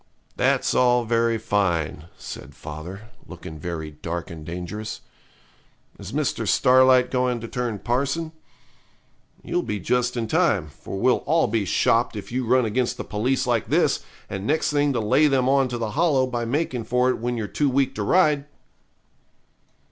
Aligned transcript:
'That's 0.35 0.73
all 0.73 1.05
very 1.05 1.37
fine,' 1.37 2.05
said 2.17 2.55
father, 2.55 3.11
looking 3.27 3.59
very 3.59 3.91
dark 3.91 4.31
and 4.31 4.43
dangerous. 4.43 5.01
'Is 5.99 6.11
Mr. 6.11 6.47
Starlight 6.47 7.11
going 7.11 7.39
to 7.39 7.47
turn 7.47 7.77
parson? 7.77 8.31
You'll 9.43 9.61
be 9.61 9.79
just 9.79 10.17
in 10.17 10.25
time, 10.25 10.69
for 10.69 10.97
we'll 10.97 11.21
all 11.27 11.45
be 11.45 11.65
shopped 11.65 12.15
if 12.15 12.31
you 12.31 12.47
run 12.47 12.65
against 12.65 12.97
the 12.97 13.03
police 13.03 13.45
like 13.45 13.67
this, 13.67 13.99
and 14.27 14.47
next 14.47 14.71
thing 14.71 14.91
to 14.93 14.99
lay 14.99 15.27
them 15.27 15.47
on 15.47 15.67
to 15.67 15.77
the 15.77 15.91
Hollow 15.91 16.25
by 16.25 16.45
making 16.45 16.85
for 16.85 17.11
it 17.11 17.19
when 17.19 17.37
you're 17.37 17.45
too 17.45 17.69
weak 17.69 17.93
to 17.93 18.01
ride.' 18.01 18.45